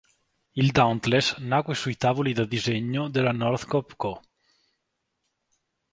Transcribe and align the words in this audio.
Il 0.55 0.71
Dauntless 0.73 1.37
nacque 1.41 1.75
sui 1.75 1.95
tavoli 1.95 2.33
da 2.33 2.43
disegno 2.43 3.07
della 3.07 3.31
Northrop 3.31 3.93
Co. 3.95 4.19